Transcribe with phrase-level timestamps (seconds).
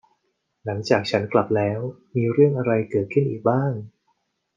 [0.65, 1.79] หลังจากฉับกลับแล้ว
[2.15, 3.71] มีเรื่องอะไรเกิดขึ้นอีกบ้าง